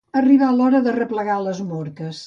[0.21, 2.19] Arribar a hora d'arreplegar les morques.